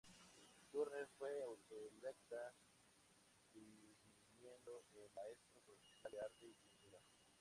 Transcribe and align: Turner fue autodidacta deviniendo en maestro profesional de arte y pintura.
Turner 0.71 1.05
fue 1.19 1.29
autodidacta 1.43 2.55
deviniendo 3.53 4.81
en 4.95 5.13
maestro 5.13 5.61
profesional 5.63 6.11
de 6.11 6.19
arte 6.21 6.45
y 6.47 6.53
pintura. 6.53 6.99